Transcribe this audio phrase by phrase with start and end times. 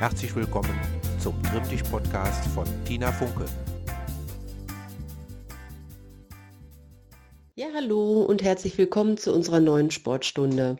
[0.00, 0.76] Herzlich willkommen
[1.20, 3.44] zum Trimm-Dich-Podcast von Tina Funke.
[7.54, 10.78] Ja, hallo und herzlich willkommen zu unserer neuen Sportstunde.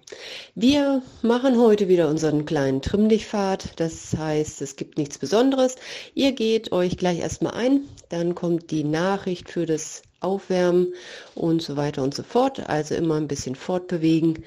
[0.57, 3.79] Wir machen heute wieder unseren kleinen Trimm-Dich-Pfad.
[3.79, 5.77] Das heißt, es gibt nichts Besonderes.
[6.15, 10.93] Ihr geht euch gleich erstmal ein, dann kommt die Nachricht für das Aufwärmen
[11.37, 12.69] und so weiter und so fort.
[12.69, 14.43] Also immer ein bisschen fortbewegen.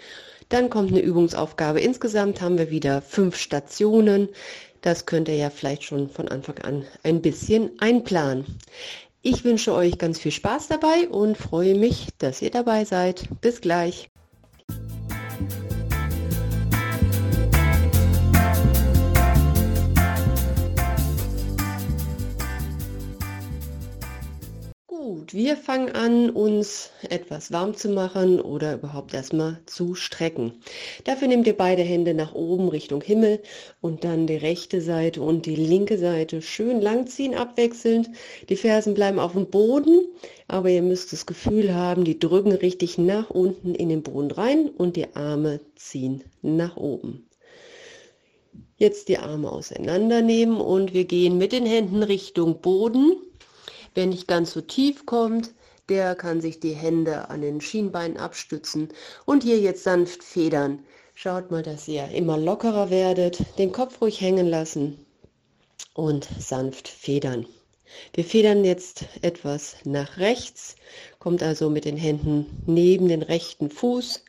[0.49, 1.81] Dann kommt eine Übungsaufgabe.
[1.81, 4.29] Insgesamt haben wir wieder fünf Stationen.
[4.81, 8.45] Das könnt ihr ja vielleicht schon von Anfang an ein bisschen einplanen.
[9.21, 13.27] Ich wünsche euch ganz viel Spaß dabei und freue mich, dass ihr dabei seid.
[13.41, 14.09] Bis gleich.
[25.27, 30.53] Gut, wir fangen an, uns etwas warm zu machen oder überhaupt erstmal zu strecken.
[31.03, 33.41] Dafür nehmt ihr beide Hände nach oben Richtung Himmel
[33.81, 38.09] und dann die rechte Seite und die linke Seite schön langziehen, abwechselnd.
[38.47, 40.05] Die Fersen bleiben auf dem Boden,
[40.47, 44.69] aber ihr müsst das Gefühl haben, die drücken richtig nach unten in den Boden rein
[44.69, 47.27] und die Arme ziehen nach oben.
[48.77, 53.17] Jetzt die Arme auseinandernehmen und wir gehen mit den Händen Richtung Boden
[53.97, 55.55] Wer nicht ganz so tief kommt,
[55.89, 58.89] der kann sich die Hände an den Schienbeinen abstützen
[59.25, 60.83] und hier jetzt sanft federn.
[61.15, 65.03] Schaut mal, dass ihr immer lockerer werdet, den Kopf ruhig hängen lassen
[65.95, 67.47] und sanft federn.
[68.13, 70.75] Wir federn jetzt etwas nach rechts,
[71.17, 74.23] kommt also mit den Händen neben den rechten Fuß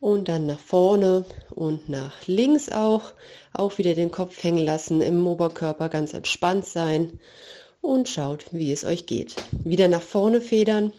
[0.00, 1.24] und dann nach vorne
[1.54, 3.14] und nach links auch.
[3.54, 7.18] Auch wieder den Kopf hängen lassen, im Oberkörper ganz entspannt sein
[7.80, 9.36] und schaut, wie es euch geht.
[9.64, 10.92] Wieder nach vorne federn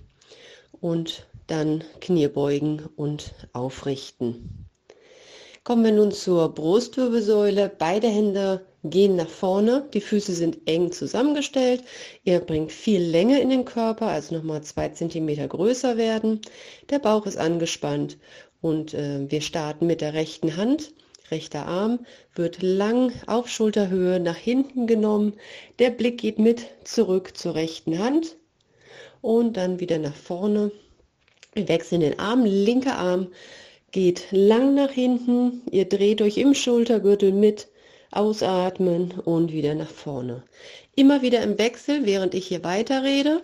[0.80, 4.68] und dann Knie beugen und aufrichten.
[5.64, 7.72] Kommen wir nun zur Brustwirbelsäule.
[7.78, 11.84] Beide Hände gehen nach vorne, die Füße sind eng zusammengestellt.
[12.24, 16.42] Ihr bringt viel Länge in den Körper, also nochmal zwei Zentimeter größer werden.
[16.90, 18.18] Der Bauch ist angespannt
[18.62, 20.94] und äh, wir starten mit der rechten Hand
[21.32, 22.06] rechter Arm
[22.36, 25.34] wird lang auf Schulterhöhe nach hinten genommen.
[25.80, 28.38] Der Blick geht mit zurück zur rechten Hand
[29.22, 30.72] und dann wieder nach vorne.
[31.54, 32.46] Wir wechseln den Arm.
[32.46, 33.28] Linker Arm
[33.92, 35.62] geht lang nach hinten.
[35.72, 37.68] Ihr dreht euch im Schultergürtel mit.
[38.14, 40.44] Ausatmen und wieder nach vorne.
[40.96, 43.42] Immer wieder im Wechsel, während ich hier weiter rede.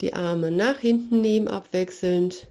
[0.00, 2.46] Die Arme nach hinten nehmen, abwechselnd.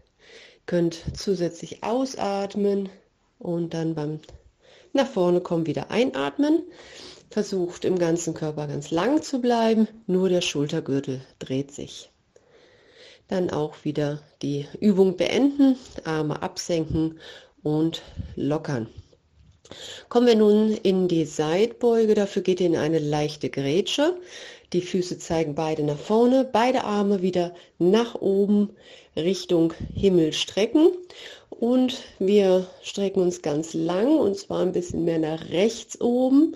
[0.65, 2.89] Könnt zusätzlich ausatmen
[3.39, 4.19] und dann beim
[4.93, 6.63] nach vorne kommen wieder einatmen.
[7.29, 12.09] Versucht im ganzen Körper ganz lang zu bleiben, nur der Schultergürtel dreht sich.
[13.27, 15.75] Dann auch wieder die Übung beenden,
[16.05, 17.19] Arme absenken
[17.63, 18.01] und
[18.35, 18.87] lockern.
[20.07, 24.15] Kommen wir nun in die Seitbeuge, dafür geht ihr in eine leichte Grätsche.
[24.71, 28.69] Die Füße zeigen beide nach vorne, beide Arme wieder nach oben
[29.17, 30.89] Richtung Himmel strecken
[31.59, 36.55] und wir strecken uns ganz lang und zwar ein bisschen mehr nach rechts oben.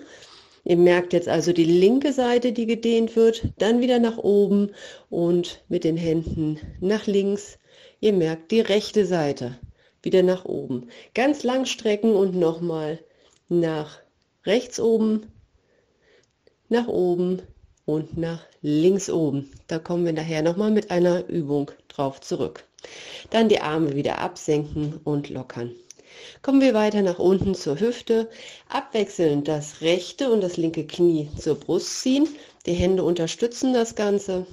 [0.64, 4.70] Ihr merkt jetzt also die linke Seite, die gedehnt wird, dann wieder nach oben
[5.10, 7.58] und mit den Händen nach links.
[8.00, 9.58] Ihr merkt die rechte Seite
[10.02, 10.88] wieder nach oben.
[11.14, 13.00] Ganz lang strecken und nochmal
[13.48, 13.98] nach
[14.44, 15.26] rechts oben,
[16.68, 17.42] nach oben
[17.86, 19.50] und nach links oben.
[19.66, 22.64] Da kommen wir nachher nochmal mit einer Übung drauf zurück.
[23.30, 25.74] Dann die Arme wieder absenken und lockern.
[26.42, 28.28] Kommen wir weiter nach unten zur Hüfte.
[28.68, 32.28] Abwechselnd das rechte und das linke Knie zur Brust ziehen.
[32.66, 34.46] Die Hände unterstützen das Ganze.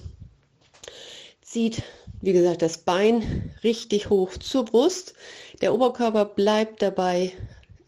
[1.41, 1.81] Zieht,
[2.21, 5.13] wie gesagt, das Bein richtig hoch zur Brust.
[5.61, 7.31] Der Oberkörper bleibt dabei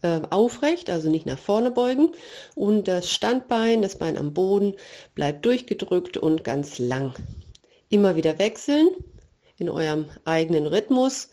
[0.02, 2.12] äh, aufrecht, also nicht nach vorne beugen.
[2.54, 4.74] Und das Standbein, das Bein am Boden,
[5.14, 7.14] bleibt durchgedrückt und ganz lang.
[7.88, 8.88] Immer wieder wechseln
[9.62, 11.28] in eurem eigenen Rhythmus.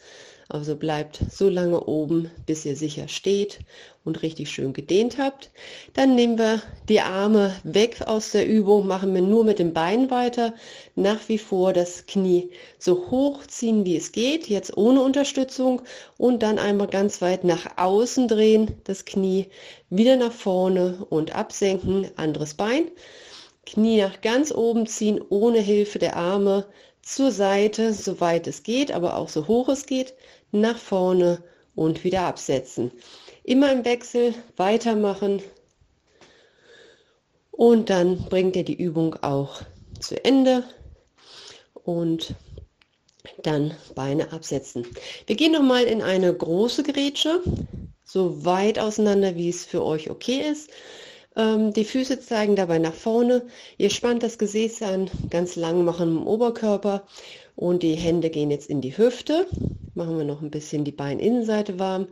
[0.51, 3.59] Also bleibt so lange oben, bis ihr sicher steht
[4.03, 5.52] und richtig schön gedehnt habt.
[5.93, 10.09] Dann nehmen wir die Arme weg aus der Übung, machen wir nur mit dem Bein
[10.09, 10.55] weiter.
[10.96, 12.49] Nach wie vor das Knie
[12.79, 15.84] so hoch ziehen, wie es geht, jetzt ohne Unterstützung
[16.17, 19.47] und dann einmal ganz weit nach außen drehen, das Knie
[19.91, 22.90] wieder nach vorne und absenken, anderes Bein.
[23.67, 26.66] Knie nach ganz oben ziehen, ohne Hilfe der Arme
[27.14, 30.14] zur Seite, soweit es geht, aber auch so hoch es geht,
[30.52, 31.44] nach vorne
[31.76, 32.91] und wieder absetzen.
[33.44, 35.41] Immer im Wechsel weitermachen
[37.52, 39.61] und dann bringt ihr die Übung auch
[40.00, 40.64] zu Ende
[41.73, 42.35] und
[43.44, 44.85] dann Beine absetzen.
[45.26, 47.41] Wir gehen nochmal in eine große Grätsche,
[48.03, 50.70] so weit auseinander, wie es für euch okay ist.
[51.40, 53.44] Ähm, die Füße zeigen dabei nach vorne.
[53.78, 57.06] Ihr spannt das Gesäß an, ganz lang machen im Oberkörper
[57.56, 59.47] und die Hände gehen jetzt in die Hüfte.
[59.96, 62.08] Machen wir noch ein bisschen die Beininnenseite warm.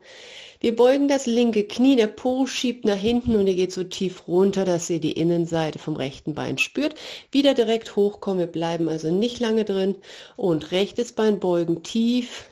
[0.62, 4.30] Wir beugen das linke Knie, der Po schiebt nach hinten und ihr geht so tief
[4.30, 6.96] runter, dass ihr die Innenseite vom rechten Bein spürt.
[7.30, 9.96] Wieder direkt hochkommen, wir bleiben also nicht lange drin.
[10.38, 12.46] Und rechtes Bein beugen tief,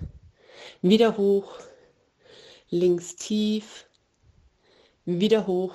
[0.82, 1.54] wieder hoch,
[2.70, 3.86] links tief,
[5.06, 5.74] wieder hoch,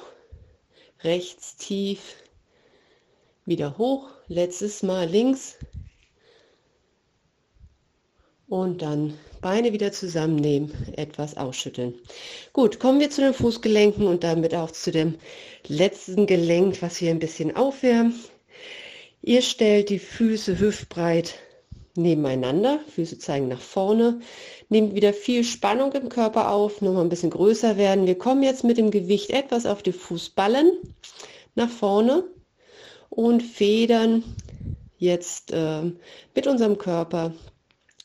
[1.03, 2.17] rechts tief,
[3.47, 5.57] wieder hoch, letztes Mal links
[8.49, 11.95] und dann Beine wieder zusammennehmen, etwas ausschütteln.
[12.53, 15.15] Gut, kommen wir zu den Fußgelenken und damit auch zu dem
[15.67, 18.15] letzten Gelenk, was wir ein bisschen aufwärmen.
[19.23, 21.35] Ihr stellt die Füße hüftbreit
[21.97, 24.21] nebeneinander, Füße zeigen nach vorne,
[24.69, 28.07] nehmt wieder viel Spannung im Körper auf, nochmal ein bisschen größer werden.
[28.07, 30.73] Wir kommen jetzt mit dem Gewicht etwas auf die Fußballen
[31.55, 32.25] nach vorne
[33.09, 34.23] und federn
[34.99, 35.83] jetzt äh,
[36.35, 37.33] mit unserem Körper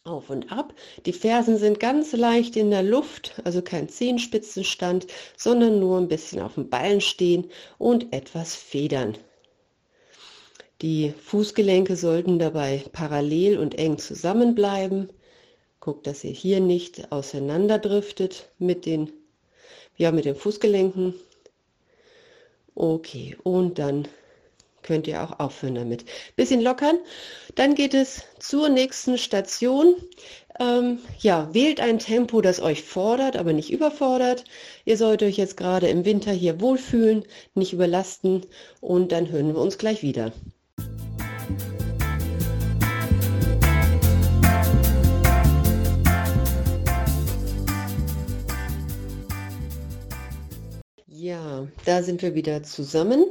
[0.04, 0.74] auf und ab.
[1.06, 6.42] Die Fersen sind ganz leicht in der Luft, also kein Zehenspitzenstand, sondern nur ein bisschen
[6.42, 9.18] auf dem Ballen stehen und etwas federn.
[10.82, 15.10] Die Fußgelenke sollten dabei parallel und eng zusammenbleiben.
[15.80, 19.12] Guckt, dass ihr hier nicht auseinanderdriftet mit den,
[19.96, 21.14] ja, mit den Fußgelenken.
[22.76, 24.08] Okay, und dann
[24.86, 26.04] könnt ihr auch aufhören damit.
[26.36, 27.00] Bisschen lockern.
[27.56, 29.96] Dann geht es zur nächsten Station.
[30.60, 34.44] Ähm, ja, wählt ein Tempo, das euch fordert, aber nicht überfordert.
[34.84, 37.24] Ihr sollt euch jetzt gerade im Winter hier wohlfühlen,
[37.56, 38.46] nicht überlasten
[38.82, 40.34] und dann hören wir uns gleich wieder.
[51.36, 53.26] Ja, da sind wir wieder zusammen.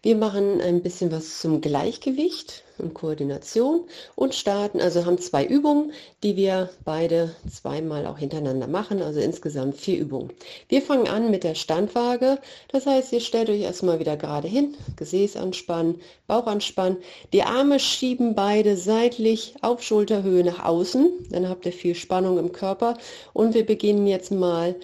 [0.00, 3.84] Wir machen ein bisschen was zum Gleichgewicht und Koordination
[4.14, 9.76] und starten, also haben zwei Übungen, die wir beide zweimal auch hintereinander machen, also insgesamt
[9.76, 10.32] vier Übungen.
[10.70, 12.38] Wir fangen an mit der Standwaage,
[12.68, 16.96] das heißt, ihr stellt euch erstmal wieder gerade hin, Gesäß anspannen, Bauch anspannen,
[17.34, 22.52] die Arme schieben beide seitlich auf Schulterhöhe nach außen, dann habt ihr viel Spannung im
[22.52, 22.96] Körper
[23.34, 24.74] und wir beginnen jetzt mal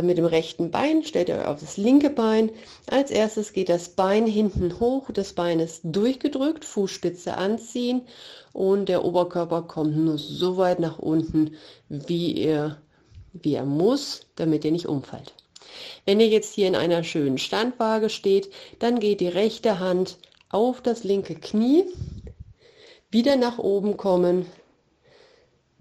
[0.00, 2.50] mit dem rechten Bein, stellt ihr auf das linke Bein.
[2.86, 8.02] Als erstes geht das Bein hinten hoch, das Bein ist durchgedrückt, Fußspitze anziehen
[8.54, 11.56] und der Oberkörper kommt nur so weit nach unten,
[11.90, 12.78] wie er,
[13.34, 15.34] wie er muss, damit ihr nicht umfällt.
[16.06, 20.16] Wenn ihr jetzt hier in einer schönen Standwaage steht, dann geht die rechte Hand
[20.48, 21.84] auf das linke Knie,
[23.10, 24.46] wieder nach oben kommen,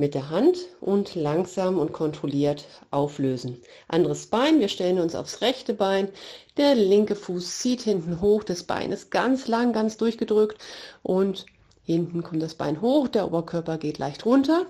[0.02, 3.62] mit der Hand und langsam und kontrolliert auflösen.
[3.88, 6.10] Anderes Bein, wir stellen uns aufs rechte Bein,
[6.58, 10.58] der linke Fuß zieht hinten hoch, das Bein ist ganz lang, ganz durchgedrückt
[11.04, 11.46] und
[11.84, 14.66] hinten kommt das Bein hoch, der Oberkörper geht leicht runter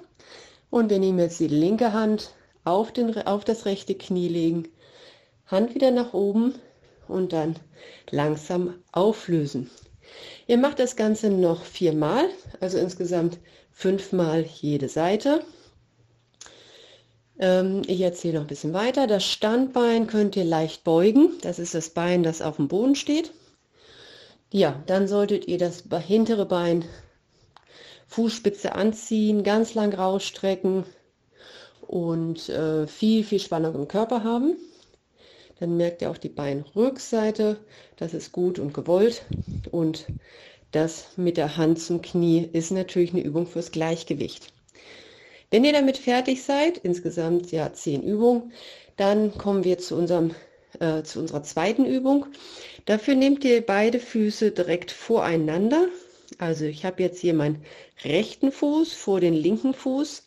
[0.69, 2.33] und wir nehmen jetzt die linke Hand
[2.65, 4.67] auf, den, auf das rechte Knie legen,
[5.47, 6.55] Hand wieder nach oben
[7.07, 7.55] und dann
[8.09, 9.69] langsam auflösen.
[10.45, 12.25] Ihr macht das Ganze noch viermal,
[12.59, 13.39] also insgesamt
[13.81, 15.41] fünfmal jede Seite.
[17.39, 19.07] Ähm, ich erzähle noch ein bisschen weiter.
[19.07, 21.31] Das Standbein könnt ihr leicht beugen.
[21.41, 23.31] Das ist das Bein, das auf dem Boden steht.
[24.51, 26.85] Ja, dann solltet ihr das hintere Bein
[28.05, 30.83] Fußspitze anziehen, ganz lang rausstrecken
[31.81, 34.57] und äh, viel, viel Spannung im Körper haben.
[35.59, 37.57] Dann merkt ihr auch die Beinrückseite,
[37.95, 39.23] das ist gut und gewollt.
[39.71, 40.05] Und
[40.71, 44.53] das mit der Hand zum Knie ist natürlich eine Übung fürs Gleichgewicht.
[45.49, 48.53] Wenn ihr damit fertig seid, insgesamt ja zehn Übungen,
[48.95, 50.33] dann kommen wir zu, unserem,
[50.79, 52.25] äh, zu unserer zweiten Übung.
[52.85, 55.87] Dafür nehmt ihr beide Füße direkt voreinander.
[56.37, 57.63] Also ich habe jetzt hier meinen
[58.03, 60.25] rechten Fuß vor den linken Fuß.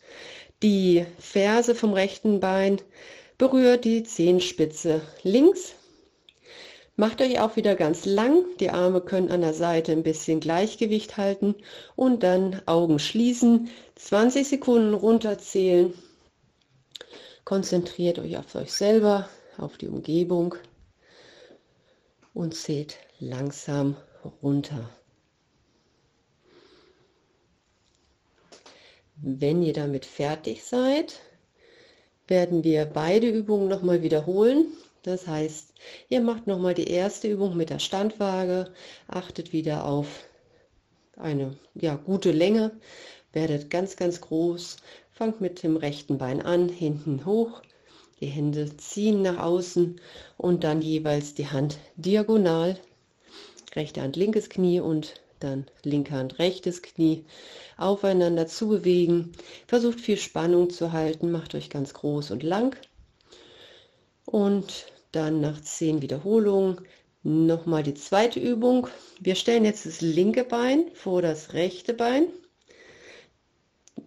[0.61, 2.79] Die Ferse vom rechten Bein
[3.37, 5.74] berührt die Zehenspitze links
[6.97, 8.45] Macht euch auch wieder ganz lang.
[8.59, 11.55] Die Arme können an der Seite ein bisschen Gleichgewicht halten
[11.97, 13.69] und dann Augen schließen.
[13.95, 15.93] 20 Sekunden runterzählen.
[17.43, 20.55] Konzentriert euch auf euch selber, auf die Umgebung
[22.33, 23.97] und zählt langsam
[24.41, 24.89] runter.
[29.17, 31.19] Wenn ihr damit fertig seid,
[32.27, 34.67] werden wir beide Übungen nochmal wiederholen.
[35.05, 35.71] Das heißt,
[36.09, 38.71] ihr macht nochmal die erste Übung mit der Standwaage,
[39.07, 40.07] achtet wieder auf
[41.15, 42.71] eine ja, gute Länge,
[43.31, 44.77] werdet ganz, ganz groß,
[45.11, 47.61] fangt mit dem rechten Bein an, hinten hoch
[48.19, 50.01] Die Hände ziehen nach außen
[50.37, 52.79] und dann jeweils die Hand diagonal.
[53.75, 57.25] Rechte Hand linkes Knie und dann linke Hand rechtes Knie
[57.77, 59.33] aufeinander zu bewegen.
[59.67, 62.75] Versucht viel Spannung zu halten, macht euch ganz groß und lang.
[64.25, 66.81] Und dann nach zehn Wiederholungen
[67.23, 68.87] nochmal die zweite Übung.
[69.19, 72.27] Wir stellen jetzt das linke Bein vor das rechte Bein.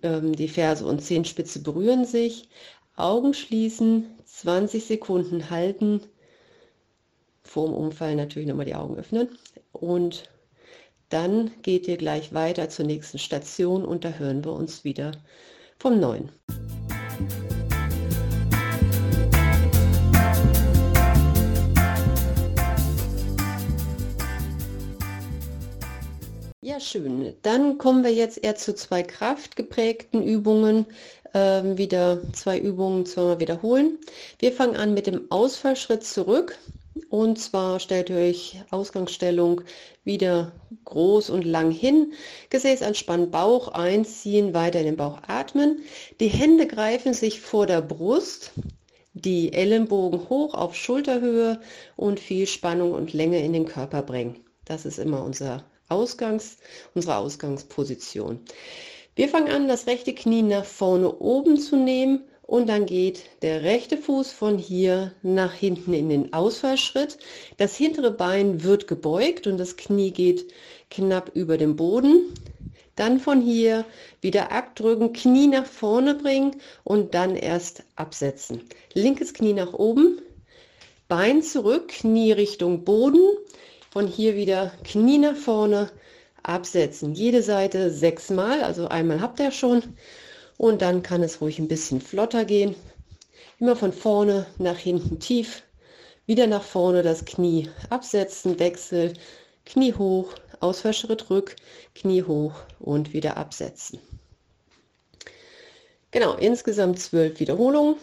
[0.03, 2.49] Ähm, die Ferse und Zehenspitze berühren sich.
[2.97, 6.03] Augen schließen, 20 Sekunden halten.
[7.43, 9.29] Vor dem Umfallen natürlich nochmal die Augen öffnen.
[9.73, 10.25] Und
[11.09, 15.12] dann geht ihr gleich weiter zur nächsten Station und da hören wir uns wieder
[15.79, 16.31] vom Neuen.
[26.79, 27.35] Ja, schön.
[27.43, 30.87] Dann kommen wir jetzt eher zu zwei kraftgeprägten Übungen.
[31.35, 33.99] Ähm, wieder zwei Übungen zweimal wiederholen.
[34.39, 36.57] Wir fangen an mit dem Ausfallschritt zurück.
[37.09, 39.63] Und zwar stellt ihr euch Ausgangsstellung
[40.05, 40.53] wieder
[40.85, 42.13] groß und lang hin.
[42.49, 45.81] Gesäß anspannen, Bauch einziehen, weiter in den Bauch atmen.
[46.21, 48.53] Die Hände greifen sich vor der Brust.
[49.15, 51.61] Die Ellenbogen hoch auf Schulterhöhe
[51.97, 54.45] und viel Spannung und Länge in den Körper bringen.
[54.65, 56.59] Das ist immer unser Ausgangs,
[56.95, 58.40] unsere Ausgangsposition.
[59.16, 63.62] Wir fangen an, das rechte Knie nach vorne oben zu nehmen und dann geht der
[63.62, 67.18] rechte Fuß von hier nach hinten in den Ausfallschritt.
[67.57, 70.52] Das hintere Bein wird gebeugt und das Knie geht
[70.90, 72.33] knapp über dem Boden.
[72.97, 73.85] Dann von hier
[74.21, 78.62] wieder abdrücken, Knie nach vorne bringen und dann erst absetzen.
[78.95, 80.21] Linkes Knie nach oben,
[81.07, 83.21] Bein zurück, Knie Richtung Boden
[83.90, 85.90] von hier wieder Knie nach vorne,
[86.42, 87.14] absetzen.
[87.14, 89.83] Jede Seite sechsmal, also einmal habt ihr schon.
[90.57, 92.75] Und dann kann es ruhig ein bisschen flotter gehen.
[93.61, 95.62] Immer von vorne nach hinten tief.
[96.26, 99.14] Wieder nach vorne das Knie absetzen, Wechsel,
[99.64, 101.57] Knie hoch, Ausfallschritt rück,
[101.95, 104.00] Knie hoch und wieder absetzen.
[106.11, 107.97] Genau, insgesamt zwölf Wiederholungen.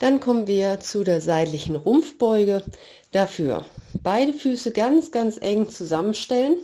[0.00, 2.64] Dann kommen wir zu der seitlichen Rumpfbeuge.
[3.12, 3.64] Dafür
[4.02, 6.56] beide Füße ganz, ganz eng zusammenstellen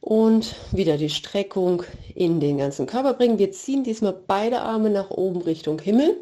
[0.00, 1.82] und wieder die Streckung
[2.14, 3.38] in den ganzen Körper bringen.
[3.38, 6.16] Wir ziehen diesmal beide Arme nach oben Richtung Himmel.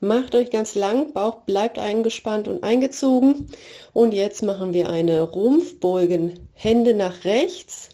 [0.00, 3.46] Macht euch ganz lang, Bauch bleibt eingespannt und eingezogen.
[3.92, 7.88] Und jetzt machen wir eine Rumpfbeugen, Hände nach rechts.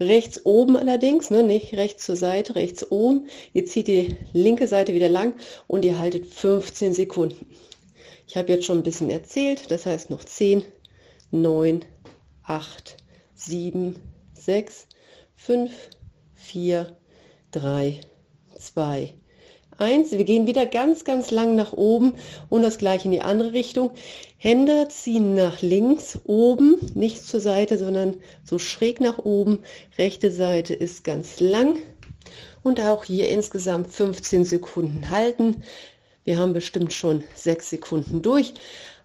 [0.00, 3.28] Rechts oben allerdings, ne, nicht rechts zur Seite, rechts oben.
[3.52, 5.34] Ihr zieht die linke Seite wieder lang
[5.68, 7.46] und ihr haltet 15 Sekunden.
[8.26, 10.64] Ich habe jetzt schon ein bisschen erzählt, das heißt noch 10,
[11.30, 11.84] 9,
[12.44, 12.96] 8,
[13.34, 13.96] 7,
[14.34, 14.86] 6,
[15.36, 15.72] 5,
[16.34, 16.96] 4,
[17.50, 18.00] 3,
[18.58, 19.14] 2,
[19.78, 20.12] 1.
[20.12, 22.14] Wir gehen wieder ganz, ganz lang nach oben
[22.48, 23.90] und das gleiche in die andere Richtung.
[24.36, 29.60] Hände ziehen nach links, oben, nicht zur Seite, sondern so schräg nach oben.
[29.98, 31.78] Rechte Seite ist ganz lang
[32.62, 35.62] und auch hier insgesamt 15 Sekunden halten.
[36.24, 38.54] Wir haben bestimmt schon sechs Sekunden durch.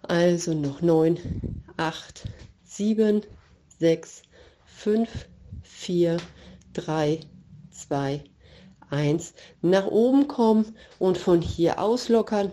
[0.02, 1.18] Also noch neun,
[1.76, 2.24] acht,
[2.64, 3.22] sieben,
[3.80, 4.22] sechs,
[4.64, 5.26] fünf,
[5.62, 6.18] vier,
[6.72, 7.20] drei,
[7.70, 8.22] zwei,
[8.90, 9.34] eins.
[9.62, 12.52] Nach oben kommen und von hier auslockern.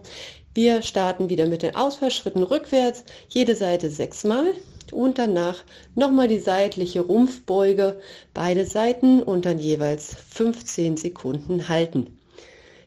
[0.55, 4.53] Wir starten wieder mit den Ausfallschritten rückwärts, jede Seite sechsmal
[4.91, 7.99] und danach nochmal die seitliche Rumpfbeuge,
[8.33, 12.17] beide Seiten und dann jeweils 15 Sekunden halten.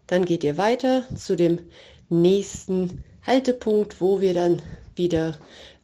[0.09, 1.61] Dann geht ihr weiter zu dem
[2.09, 4.61] nächsten Haltepunkt, wo wir dann
[4.97, 5.39] wieder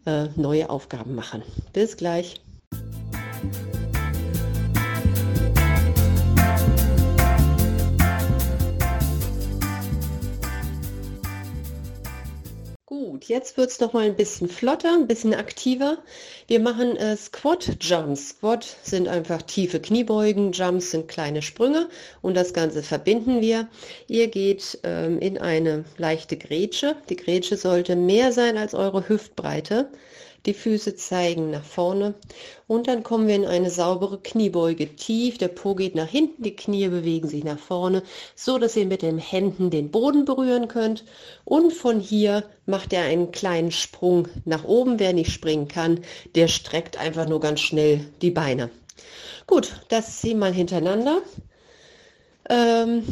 [0.07, 1.45] äh, neue Aufgaben machen.
[1.73, 2.43] Bis gleich.
[13.26, 15.97] Jetzt wird es noch mal ein bisschen flotter, ein bisschen aktiver.
[16.47, 18.31] Wir machen äh, Squat Jumps.
[18.31, 21.88] Squat sind einfach tiefe Kniebeugen, Jumps sind kleine Sprünge
[22.21, 23.69] und das Ganze verbinden wir.
[24.09, 26.97] Ihr geht ähm, in eine leichte Grätsche.
[27.09, 29.88] Die Grätsche sollte mehr sein als eure Hüftbreite.
[30.46, 32.14] Die Füße zeigen nach vorne
[32.66, 35.38] und dann kommen wir in eine saubere Kniebeuge tief.
[35.38, 38.02] Der Po geht nach hinten, die Knie bewegen sich nach vorne,
[38.34, 41.04] so dass ihr mit den Händen den Boden berühren könnt.
[41.44, 44.98] Und von hier macht er einen kleinen Sprung nach oben.
[44.98, 46.00] Wer nicht springen kann,
[46.34, 48.68] der streckt einfach nur ganz schnell die Beine.
[49.46, 51.22] Gut, das ziehen mal hintereinander.
[52.50, 53.02] Ähm,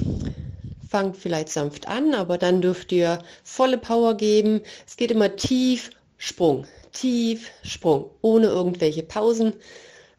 [0.89, 4.61] fangt vielleicht sanft an, aber dann dürft ihr volle Power geben.
[4.87, 9.55] Es geht immer tief, Sprung, tief, Sprung, ohne irgendwelche Pausen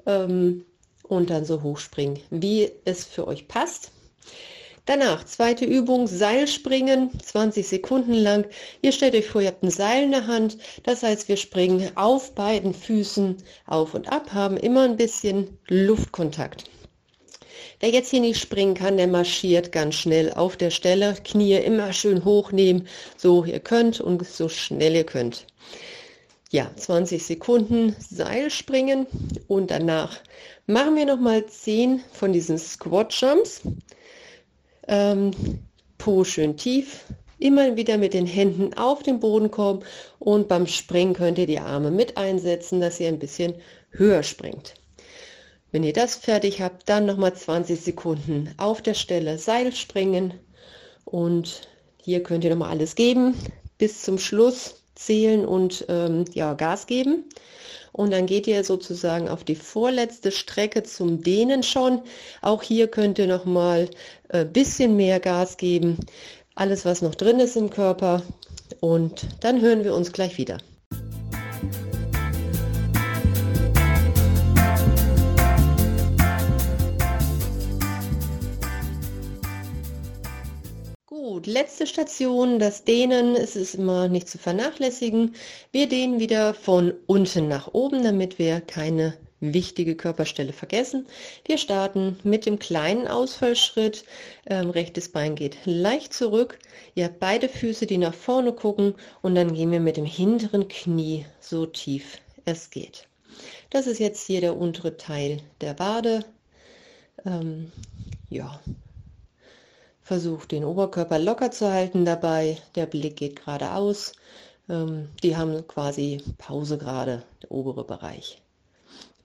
[0.06, 0.66] ähm,
[1.04, 3.92] und dann so hochspringen, wie es für euch passt.
[4.86, 8.46] Danach, zweite Übung, Seilspringen, 20 Sekunden lang.
[8.82, 10.58] Ihr stellt euch vor, ihr habt ein Seil in der Hand.
[10.84, 16.66] Das heißt, wir springen auf beiden Füßen auf und ab, haben immer ein bisschen Luftkontakt.
[17.80, 21.16] Wer jetzt hier nicht springen kann, der marschiert ganz schnell auf der Stelle.
[21.24, 25.48] Knie immer schön hochnehmen, so ihr könnt und so schnell ihr könnt.
[26.54, 29.08] Ja, 20 Sekunden Seilspringen
[29.48, 30.20] und danach
[30.68, 33.64] machen wir nochmal 10 von diesen Squat Jumps.
[34.88, 35.32] Ähm,
[35.98, 37.06] po schön tief.
[37.40, 39.84] Immer wieder mit den Händen auf den Boden kommen
[40.20, 43.56] und beim Springen könnt ihr die Arme mit einsetzen, dass ihr ein bisschen
[43.90, 44.76] höher springt.
[45.72, 50.36] Wenn ihr das fertig habt, dann nochmal 20 Sekunden auf der Stelle Seil springen
[51.04, 51.68] und
[52.04, 53.34] hier könnt ihr nochmal alles geben,
[53.80, 57.26] bis zum Schluss zählen und ähm, ja, Gas geben.
[57.92, 62.02] Und dann geht ihr sozusagen auf die vorletzte Strecke zum Dehnen schon.
[62.42, 63.90] Auch hier könnt ihr noch mal
[64.30, 66.00] ein äh, bisschen mehr Gas geben.
[66.56, 68.24] Alles, was noch drin ist im Körper.
[68.80, 70.58] Und dann hören wir uns gleich wieder.
[81.44, 83.36] Gut, letzte Station, das Dehnen.
[83.36, 85.36] Es ist immer nicht zu vernachlässigen.
[85.74, 91.06] Wir dehnen wieder von unten nach oben, damit wir keine wichtige Körperstelle vergessen.
[91.44, 94.06] Wir starten mit dem kleinen Ausfallschritt.
[94.46, 96.60] Ähm, rechtes Bein geht leicht zurück.
[96.96, 100.70] Ihr habt beide Füße, die nach vorne gucken und dann gehen wir mit dem hinteren
[100.70, 103.10] Knie so tief es geht.
[103.70, 106.24] Das ist jetzt hier der untere Teil der Wade.
[107.26, 107.70] Ähm,
[108.30, 108.62] ja,
[110.04, 112.58] Versucht den Oberkörper locker zu halten dabei.
[112.76, 114.12] Der Blick geht geradeaus.
[114.70, 118.42] Ähm, die haben quasi Pause gerade, der obere Bereich.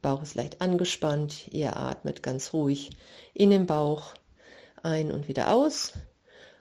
[0.03, 1.49] Bauch ist leicht angespannt.
[1.51, 2.91] Ihr atmet ganz ruhig
[3.35, 4.15] in den Bauch
[4.85, 5.95] ein und wieder aus.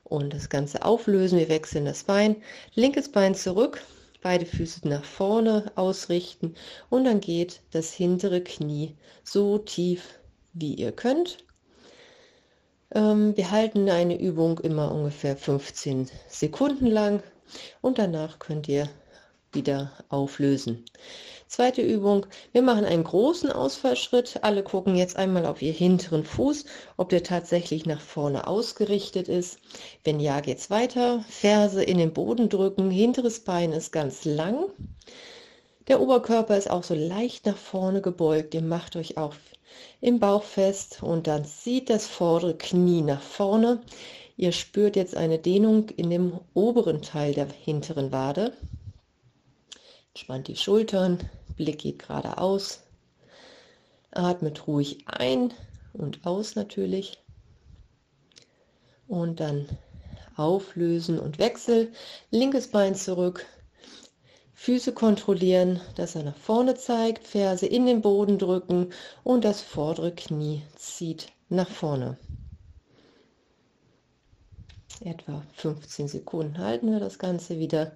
[0.04, 1.38] Und das Ganze auflösen.
[1.38, 2.38] Wir wechseln das Bein.
[2.74, 3.84] Linkes Bein zurück.
[4.24, 6.56] Beide Füße nach vorne ausrichten.
[6.90, 10.18] Und dann geht das hintere Knie so tief,
[10.54, 11.38] wie ihr könnt.
[12.94, 17.22] Ähm, wir halten eine Übung immer ungefähr 15 Sekunden lang
[17.82, 18.90] und danach könnt ihr
[19.52, 20.86] wieder auflösen.
[21.48, 24.40] Zweite Übung, wir machen einen großen Ausfallschritt.
[24.42, 26.66] Alle gucken jetzt einmal auf ihr hinteren Fuß,
[26.98, 29.60] ob der tatsächlich nach vorne ausgerichtet ist.
[30.04, 31.24] Wenn ja, geht's weiter.
[31.30, 34.66] Ferse in den Boden drücken, hinteres Bein ist ganz lang.
[35.88, 38.54] Der Oberkörper ist auch so leicht nach vorne gebeugt.
[38.54, 39.34] Ihr macht euch auch
[40.02, 43.82] im Bauch fest und dann zieht das vordere Knie nach vorne.
[44.36, 48.54] Ihr spürt jetzt eine Dehnung in dem oberen Teil der hinteren Wade.
[50.10, 51.20] Entspannt die Schultern,
[51.56, 52.84] Blick geht geradeaus.
[54.12, 55.54] Atmet ruhig ein
[55.94, 57.18] und aus natürlich.
[59.08, 59.68] Und dann
[60.36, 61.92] auflösen und wechsel.
[62.32, 63.46] Linkes Bein zurück,
[64.60, 68.92] Füße kontrollieren, dass er nach vorne zeigt, Ferse in den Boden drücken
[69.24, 72.18] und das vordere Knie zieht nach vorne.
[75.00, 77.96] Etwa 15 Sekunden halten wir das Ganze wieder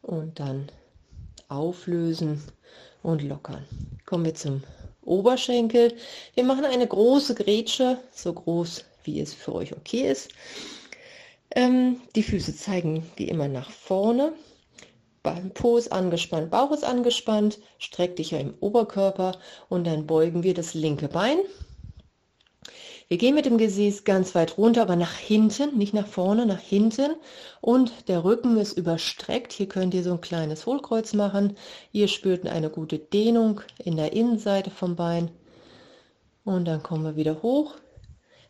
[0.00, 0.72] und dann
[1.48, 2.42] auflösen
[3.02, 3.66] und lockern.
[4.06, 4.64] Kommen wir zum
[5.02, 5.94] Oberschenkel.
[6.32, 10.30] Wir machen eine große Grätsche, so groß wie es für euch okay ist.
[11.50, 14.32] Ähm, die Füße zeigen wie immer nach vorne.
[15.54, 20.54] Po ist angespannt, Bauch ist angespannt, streck dich ja im Oberkörper und dann beugen wir
[20.54, 21.38] das linke Bein.
[23.08, 26.60] Wir gehen mit dem Gesäß ganz weit runter, aber nach hinten, nicht nach vorne, nach
[26.60, 27.16] hinten.
[27.60, 29.52] Und der Rücken ist überstreckt.
[29.52, 31.56] Hier könnt ihr so ein kleines Hohlkreuz machen.
[31.92, 35.30] Ihr spürt eine gute Dehnung in der Innenseite vom Bein.
[36.44, 37.74] Und dann kommen wir wieder hoch.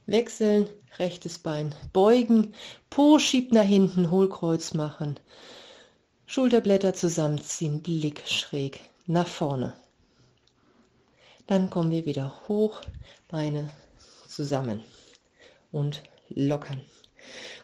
[0.06, 2.54] Wechseln, rechtes Bein beugen,
[2.90, 5.18] Po schiebt nach hinten, Hohlkreuz machen.
[6.26, 9.74] Schulterblätter zusammenziehen, Blick schräg nach vorne.
[11.46, 12.80] Dann kommen wir wieder hoch,
[13.28, 13.68] Beine
[14.26, 14.82] zusammen
[15.70, 16.80] und lockern.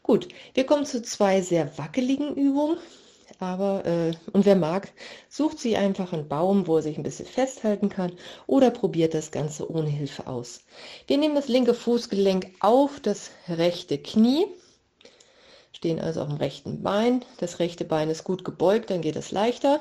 [0.03, 2.77] Gut, wir kommen zu zwei sehr wackeligen Übungen.
[3.39, 4.93] Aber, äh, und wer mag,
[5.31, 8.13] sucht sich einfach einen Baum, wo er sich ein bisschen festhalten kann
[8.47, 10.65] oder probiert das Ganze ohne Hilfe aus.
[11.07, 14.47] Wir nehmen das linke Fußgelenk auf das rechte Knie
[15.81, 17.25] stehen also auf dem rechten Bein.
[17.39, 19.81] Das rechte Bein ist gut gebeugt, dann geht es leichter.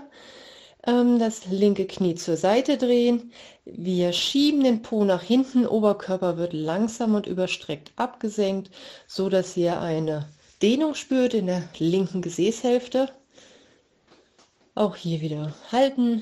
[0.87, 3.33] Ähm, das linke Knie zur Seite drehen.
[3.65, 8.71] Wir schieben den Po nach hinten, Oberkörper wird langsam und überstreckt abgesenkt,
[9.07, 10.29] so dass ihr eine
[10.61, 13.09] Dehnung spürt in der linken Gesäßhälfte.
[14.75, 16.21] Auch hier wieder halten,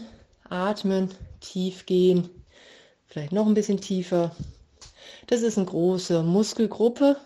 [0.50, 2.32] atmen, tief gehen,
[3.06, 4.36] vielleicht noch ein bisschen tiefer.
[5.28, 7.18] Das ist eine große Muskelgruppe,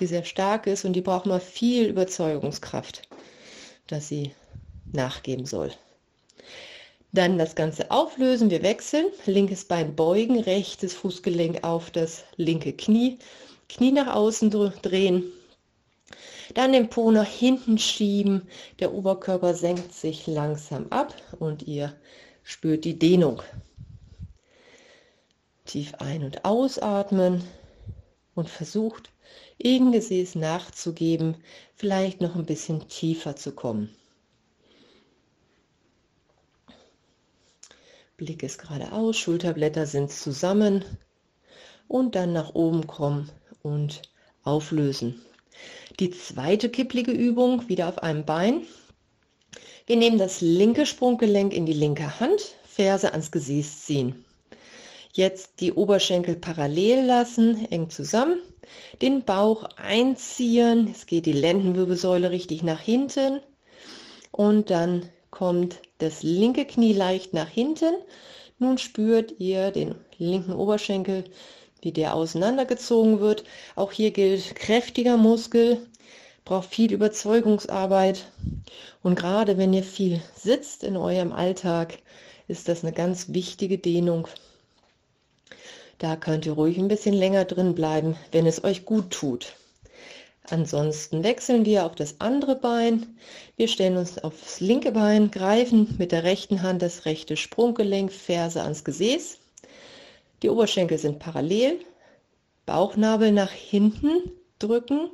[0.00, 3.02] die sehr stark ist und die braucht mal viel Überzeugungskraft,
[3.86, 4.32] dass sie
[4.92, 5.70] nachgeben soll.
[7.12, 13.18] Dann das Ganze auflösen, wir wechseln, linkes Bein beugen, rechtes Fußgelenk auf das linke Knie,
[13.68, 15.24] Knie nach außen drehen,
[16.54, 18.48] dann den Po nach hinten schieben,
[18.80, 21.94] der Oberkörper senkt sich langsam ab und ihr
[22.42, 23.42] spürt die Dehnung.
[25.64, 27.42] Tief ein- und ausatmen
[28.34, 29.10] und versucht,
[29.58, 31.36] irgendein Gesäß nachzugeben,
[31.74, 33.94] vielleicht noch ein bisschen tiefer zu kommen.
[38.16, 40.84] Blick ist geradeaus, Schulterblätter sind zusammen
[41.88, 43.30] und dann nach oben kommen
[43.62, 44.02] und
[44.44, 45.20] auflösen.
[45.98, 48.62] Die zweite kipplige Übung wieder auf einem Bein.
[49.86, 54.24] Wir nehmen das linke Sprunggelenk in die linke Hand, Ferse ans Gesäß ziehen.
[55.16, 58.42] Jetzt die Oberschenkel parallel lassen, eng zusammen.
[59.00, 60.88] Den Bauch einziehen.
[60.90, 63.38] Es geht die Lendenwirbelsäule richtig nach hinten.
[64.32, 67.94] Und dann kommt das linke Knie leicht nach hinten.
[68.58, 71.22] Nun spürt ihr den linken Oberschenkel,
[71.80, 73.44] wie der auseinandergezogen wird.
[73.76, 75.78] Auch hier gilt kräftiger Muskel,
[76.44, 78.26] braucht viel Überzeugungsarbeit.
[79.04, 81.98] Und gerade wenn ihr viel sitzt in eurem Alltag,
[82.48, 84.26] ist das eine ganz wichtige Dehnung.
[85.98, 89.54] Da könnt ihr ruhig ein bisschen länger drin bleiben, wenn es euch gut tut.
[90.50, 93.16] Ansonsten wechseln wir auf das andere Bein.
[93.56, 98.62] Wir stellen uns aufs linke Bein, greifen mit der rechten Hand das rechte Sprunggelenk, Ferse
[98.62, 99.38] ans Gesäß.
[100.42, 101.80] Die Oberschenkel sind parallel.
[102.66, 105.10] Bauchnabel nach hinten drücken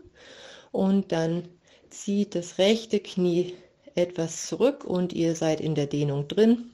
[0.73, 1.49] und dann
[1.91, 3.55] zieht das rechte Knie
[3.95, 6.71] etwas zurück und ihr seid in der Dehnung drin.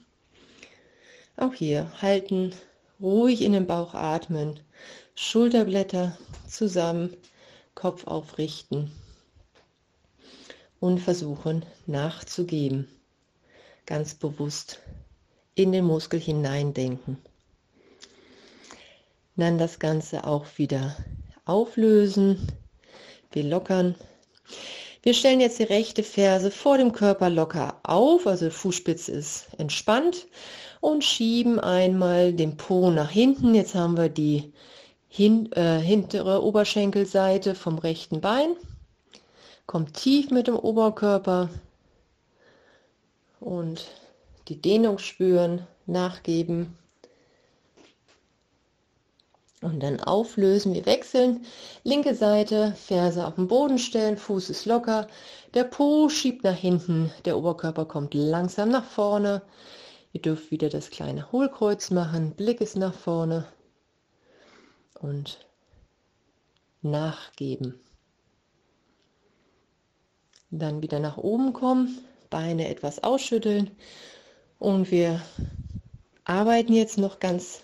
[1.35, 2.53] Auch hier halten,
[3.01, 4.59] ruhig in den Bauch atmen,
[5.15, 7.15] Schulterblätter zusammen
[7.75, 8.91] Kopf aufrichten
[10.79, 12.87] und versuchen nachzugeben.
[13.85, 14.79] Ganz bewusst
[15.55, 17.17] in den Muskel hineindenken.
[19.35, 20.97] Dann das Ganze auch wieder
[21.45, 22.51] auflösen.
[23.31, 23.95] Wir lockern.
[25.03, 30.27] Wir stellen jetzt die rechte Ferse vor dem Körper locker auf, also Fußspitze ist entspannt
[30.87, 33.53] und schieben einmal den Po nach hinten.
[33.53, 34.53] Jetzt haben wir die
[35.09, 38.55] hin, äh, hintere Oberschenkelseite vom rechten Bein.
[39.65, 41.49] Kommt tief mit dem Oberkörper
[43.41, 43.85] und
[44.47, 46.77] die Dehnung spüren, nachgeben
[49.61, 50.73] und dann auflösen.
[50.73, 51.45] Wir wechseln.
[51.83, 55.07] Linke Seite, Ferse auf den Boden stellen, Fuß ist locker,
[55.53, 59.41] der Po schiebt nach hinten, der Oberkörper kommt langsam nach vorne.
[60.17, 63.45] Ihr dürft wieder das kleine Hohlkreuz machen, Blick ist nach vorne
[64.99, 65.45] und
[66.81, 67.79] nachgeben.
[70.49, 71.99] Dann wieder nach oben kommen,
[72.31, 73.69] Beine etwas ausschütteln
[74.57, 75.21] und wir
[76.23, 77.61] arbeiten jetzt noch ganz